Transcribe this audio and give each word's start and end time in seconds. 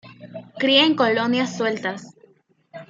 Cría 0.57 0.85
en 0.87 0.95
colonias 0.95 1.55
sueltas. 1.55 2.15